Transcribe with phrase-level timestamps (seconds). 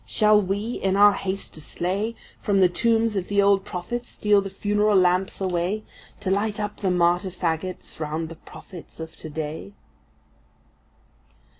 [0.07, 4.41] Shall we, in our haste to slay, From the tombs of the old prophets steal
[4.41, 5.83] the funeral lamps away
[6.21, 9.73] To light up the martyr fagots round the prophets of to day?